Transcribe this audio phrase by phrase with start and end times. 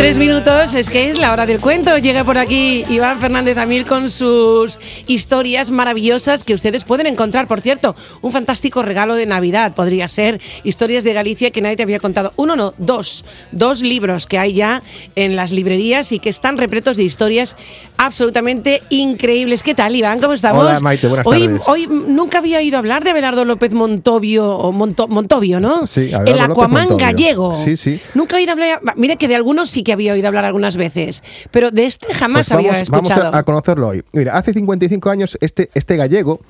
[0.00, 1.96] tres minutos, es que es la hora del cuento.
[1.98, 7.46] Llega por aquí Iván Fernández Amil con sus historias maravillosas que ustedes pueden encontrar.
[7.48, 11.82] Por cierto, un fantástico regalo de Navidad podría ser Historias de Galicia que nadie te
[11.82, 12.32] había contado.
[12.36, 13.24] Uno, no, dos.
[13.52, 14.82] Dos libros que hay ya
[15.16, 17.56] en las librerías y que están repletos de historias
[17.96, 19.62] absolutamente increíbles.
[19.62, 20.20] ¿Qué tal, Iván?
[20.20, 20.64] ¿Cómo estamos?
[20.66, 21.62] Hola, Maite, buenas hoy, tardes.
[21.66, 25.86] hoy nunca había oído hablar de Abelardo López Montovio, o Monto- Montovio, ¿no?
[25.86, 27.54] Sí, Abelardo El Aquaman gallego.
[27.56, 28.00] Sí, sí.
[28.14, 28.80] Nunca he oído hablar.
[28.96, 32.48] Mire que de algunos sí que había oído hablar algunas veces, pero de este jamás
[32.48, 33.34] Pues había vamos, vamos escuchado.
[33.34, 34.04] a, a conocerlo hoy.
[34.12, 36.40] Mira, hace 55 años este, este gallego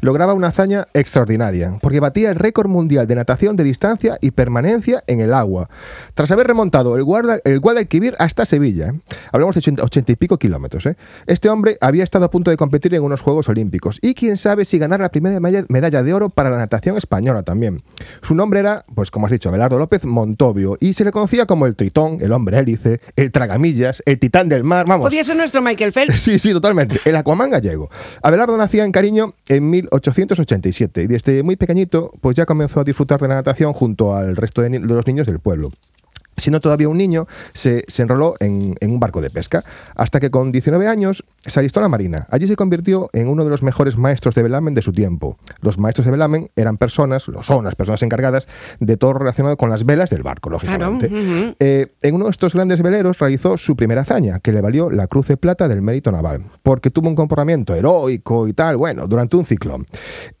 [0.00, 5.02] lograba una hazaña extraordinaria, porque batía el récord mundial de natación de distancia y permanencia
[5.06, 5.68] en el agua,
[6.14, 8.94] tras haber remontado el, guarda, el Guadalquivir hasta Sevilla.
[9.32, 10.86] Hablamos de 80, 80 y pico kilómetros.
[10.86, 10.96] ¿eh?
[11.26, 14.64] Este hombre había estado a punto de competir en unos Juegos Olímpicos, y quién sabe
[14.64, 17.82] si ganar la primera medalla, de oro para la natación española también.
[18.22, 21.66] Su nombre era, pues como has dicho, Abelardo López Montovio, y se le conocía como
[21.66, 23.32] el Tritón, el hombre hélice, el
[24.04, 25.06] el titán del mar, vamos.
[25.06, 26.20] Podía ser nuestro Michael Phelps.
[26.28, 27.00] Sí, sí, totalmente.
[27.04, 27.90] El Aquaman gallego.
[28.22, 33.20] Abelardo nacía en Cariño en 1887 y desde muy pequeñito pues ya comenzó a disfrutar
[33.20, 35.70] de la natación junto al resto de los niños del pueblo.
[36.38, 40.30] Siendo todavía un niño, se, se enroló en, en un barco de pesca, hasta que
[40.30, 42.26] con 19 años se alistó a la Marina.
[42.30, 45.38] Allí se convirtió en uno de los mejores maestros de velamen de su tiempo.
[45.60, 48.46] Los maestros de velamen eran personas, lo son las personas encargadas
[48.80, 50.90] de todo relacionado con las velas del barco, Claro.
[50.92, 51.06] lógicamente.
[51.06, 51.54] ujú.
[51.58, 55.06] Eh, en uno de estos grandes veleros realizó su primera hazaña, que le valió la
[55.06, 59.36] Cruz de Plata del Mérito Naval, porque tuvo un comportamiento heroico y tal, bueno, durante
[59.36, 59.86] un ciclón.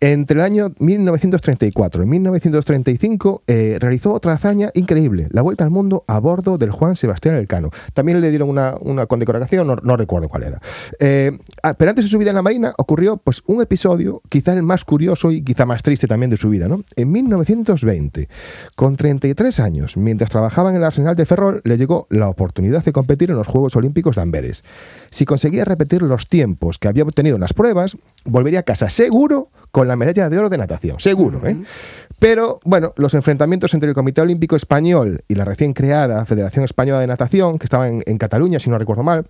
[0.00, 5.87] Entre el año 1934 y 1935 eh, realizó otra hazaña increíble, la vuelta al mundo
[6.06, 7.70] a bordo del Juan Sebastián Elcano.
[7.94, 10.60] También le dieron una, una condecoración, no, recuerdo cuál era.
[10.98, 14.52] Eh, ah, pero antes de su vida en la Marina ocurrió pues, un episodio, quizá
[14.52, 16.68] el más curioso y quizá más triste también de su vida.
[16.68, 16.84] ¿no?
[16.96, 18.28] En 1920,
[18.76, 22.92] con 33 años, mientras trabajaba en el Arsenal de Ferrol, le llegó la oportunidad de
[22.92, 24.64] competir en los Juegos Olímpicos de Amberes.
[25.10, 29.50] Si conseguía repetir los tiempos que había obtenido en las pruebas, volvería a casa seguro
[29.70, 30.98] con la medalla de oro de natación.
[30.98, 31.56] Seguro, ¿eh?
[32.18, 37.00] Pero, bueno, los enfrentamientos entre el Comité Olímpico Español y la recién creada Federación Española
[37.00, 39.26] de Natación, que estaba en, en Cataluña, si no recuerdo mal,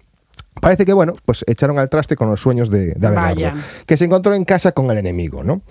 [0.60, 4.04] Parece que, bueno, pues echaron al traste con los sueños de, de Abelardo, que se
[4.04, 5.62] encontró en casa con el enemigo, ¿no?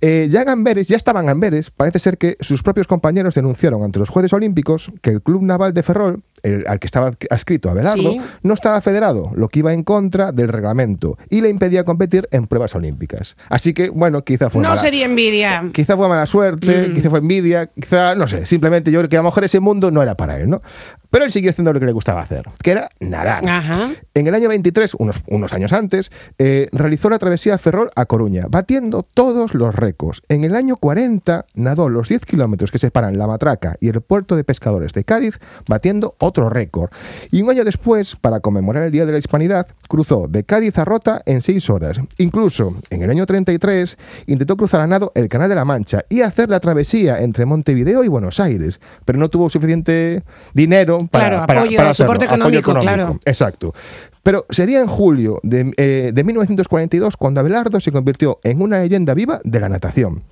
[0.00, 3.82] Eh, ya en Amberes, ya estaban en Amberes, parece ser que sus propios compañeros denunciaron
[3.82, 7.70] ante los jueces olímpicos que el Club Naval de Ferrol, el- al que estaba adscrito
[7.70, 8.20] Abelardo, Sí.
[8.42, 12.46] no estaba federado, lo que iba en contra del reglamento y le impedía competir en
[12.46, 13.36] pruebas olímpicas.
[13.48, 15.70] Así que, bueno, quizá fue No mala- sería envidia.
[15.72, 16.94] Quizá fue mala suerte, Mm.
[16.94, 19.90] quizá fue envidia, quizá, no sé, simplemente yo creo que a lo mejor ese mundo
[19.90, 20.62] no era para él, ¿no?
[21.10, 23.46] Pero él siguió haciendo lo que le gustaba hacer, que era nadar.
[23.48, 23.90] Ajá.
[24.14, 28.46] En el año 23, unos, unos años antes, eh, realizó la travesía Ferrol a Coruña,
[28.48, 30.22] batiendo todos los récords.
[30.28, 34.36] En el año 40 nadó los 10 kilómetros que separan La Matraca y el puerto
[34.36, 36.90] de pescadores de Cádiz, batiendo otro récord.
[37.30, 40.84] Y un año después, para conmemorar el Día de la Hispanidad, cruzó de Cádiz a
[40.84, 42.00] Rota en 6 horas.
[42.18, 46.20] Incluso, en el año 33, intentó cruzar a nado el Canal de la Mancha y
[46.20, 50.22] hacer la travesía entre Montevideo y Buenos Aires, pero no tuvo suficiente
[50.54, 53.20] dinero para, Claro, para- apoyo, para soporte apoyo económico, claro.
[53.24, 53.74] Exacto.
[54.22, 59.14] Pero sería en julio de, eh, de 1942 cuando Abelardo se convirtió en una leyenda
[59.14, 60.22] viva de la natación.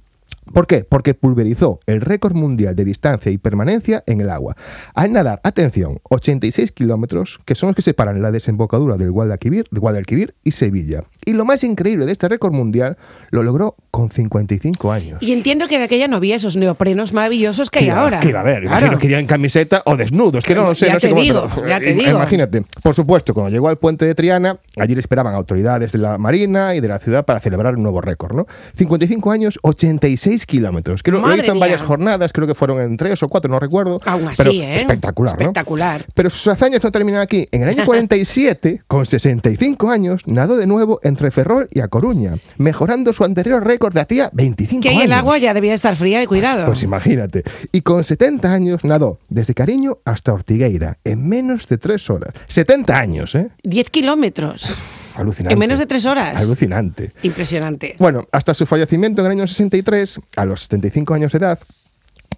[0.53, 0.83] ¿Por qué?
[0.83, 4.57] Porque pulverizó el récord mundial de distancia y permanencia en el agua.
[4.95, 9.79] Al nadar, atención, 86 kilómetros, que son los que separan la desembocadura del Guadalquivir, de
[9.81, 11.05] Guadalquivir y Sevilla.
[11.27, 12.97] Y lo más increíble de este récord mundial
[13.31, 15.19] lo logró con 55 años.
[15.21, 18.21] Y entiendo que de aquella no había esos neoprenos maravillosos que hay ¿Qué iba- ahora.
[18.21, 18.61] ¿Qué iba a haber?
[18.63, 18.77] Claro.
[18.79, 20.87] Imagino que irían en camiseta o desnudos, que no lo sé.
[20.87, 22.11] Ya no sé te cómo digo, lo- ya te im- digo.
[22.19, 22.65] Imagínate.
[22.81, 26.77] Por supuesto, cuando llegó al puente de Triana, allí le esperaban autoridades de la Marina
[26.77, 28.47] y de la ciudad para celebrar un nuevo récord, ¿no?
[28.77, 31.03] 55 años, 86 kilómetros.
[31.03, 33.99] Que lo, hizo en varias jornadas, creo que fueron en tres o cuatro, no recuerdo.
[34.05, 34.77] Aún pero así, ¿eh?
[34.77, 35.41] Espectacular, ¿no?
[35.41, 36.05] Espectacular.
[36.15, 37.49] Pero sus hazañas no terminan aquí.
[37.51, 42.37] En el año 47, con 65 años, nadó de nuevo entre Ferrol y A Coruña,
[42.59, 45.05] mejorando su anterior récord de hacía 25 Que ahí años.
[45.07, 46.67] el agua ya debía estar fría de cuidado.
[46.67, 47.45] Pues imagínate.
[47.73, 52.35] Y con 70 años nadó desde Cariño hasta Ortigueira en menos de 3 horas.
[52.49, 53.51] 70 años, ¿eh?
[53.65, 54.75] 10 kilómetros.
[55.15, 55.53] Alucinante.
[55.55, 56.41] En menos de 3 horas.
[56.41, 57.13] Alucinante.
[57.23, 57.97] Impresionante.
[57.99, 61.59] Bueno, hasta su fallecimiento en el año 63, a los 75 años de edad,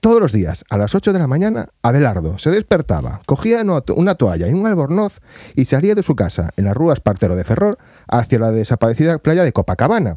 [0.00, 3.94] todos los días, a las 8 de la mañana, Abelardo se despertaba, cogía una to-
[3.94, 5.20] una toalla y un albornoz
[5.56, 7.76] y salía de su casa, en las rúas Partero de Ferrol,
[8.08, 10.16] hacia la desaparecida playa de Copacabana.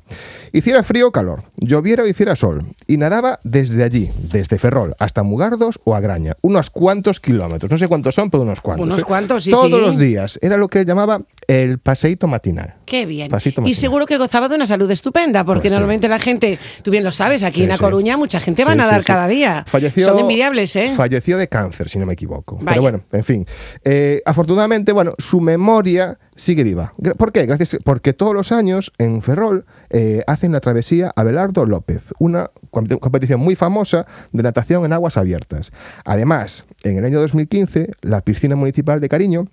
[0.52, 5.22] Hiciera frío o calor, lloviera o hiciera sol, y nadaba desde allí, desde Ferrol, hasta
[5.24, 8.86] Mugardos o Agraña, unos cuantos kilómetros, no sé cuántos son, pero unos cuantos.
[8.88, 9.06] Unos ¿eh?
[9.06, 9.72] cuantos, sí, Todos sí.
[9.80, 12.76] los días, era lo que él llamaba el paseíto matinal.
[12.86, 13.32] Qué bien.
[13.66, 17.04] y seguro que gozaba de una salud estupenda, porque pues normalmente la gente, tú bien
[17.04, 19.64] lo sabes, aquí en La Coruña mucha gente va a nadar cada día.
[19.68, 20.94] Falleció, Son envidiables, ¿eh?
[20.96, 22.60] Falleció de cáncer, si no me equivoco.
[22.66, 23.48] Pero bueno, en fin.
[23.84, 26.94] Eh, afortunadamente, bueno, su memoria sigue viva.
[27.18, 27.46] ¿Por qué?
[27.46, 33.40] Gracias, porque todos los años en Ferrol eh, hacen la travesía Abelardo López, una competición
[33.40, 35.72] muy famosa de natación en aguas abiertas.
[36.06, 39.48] Además, en el año 2015, la piscina municipal de Cariño,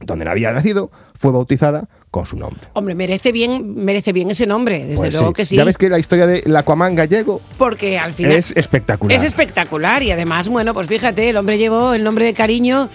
[0.00, 2.60] donde había nacido, fue bautizada con su nombre.
[2.72, 5.54] Hombre, merece bien, merece bien ese nombre, desde pues luego que sí.
[5.54, 9.16] Ya ves que la historia del Aquaman gallego porque al final es espectacular.
[9.16, 12.88] Es espectacular y además, bueno, pues fíjate, el hombre llevó el nombre de cariño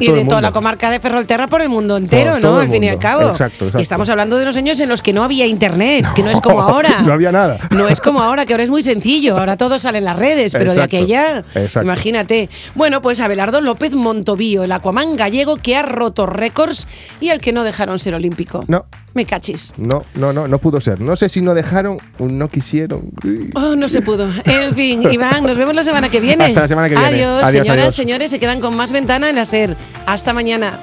[0.00, 2.60] y de toda la comarca de Ferrolterra por el mundo entero, ¿no?
[2.60, 3.28] Al fin y al cabo.
[3.28, 3.78] Exacto, exacto.
[3.78, 6.40] Y estamos hablando de unos años en los que no había internet, que no es
[6.40, 7.02] como ahora.
[7.02, 7.58] No había nada.
[7.70, 10.52] No es como ahora, que ahora es muy sencillo, ahora todo sale en las redes,
[10.52, 11.44] pero de aquella,
[11.82, 12.48] imagínate.
[12.74, 16.88] Bueno, pues Abelardo López Montovío, el Aquaman gallego que ha roto récords
[17.20, 18.61] y al que no dejaron ser olímpico.
[18.68, 19.72] No, me cachis.
[19.76, 21.00] No, no, no, no pudo ser.
[21.00, 23.10] No sé si no dejaron o no quisieron.
[23.54, 24.28] Oh, no se pudo.
[24.44, 26.44] En fin, Iván, nos vemos la semana que viene.
[26.46, 27.24] Hasta la semana que viene.
[27.24, 29.76] Adiós, señoras, señores, se quedan con más ventana en la SER.
[30.06, 30.78] Hasta mañana.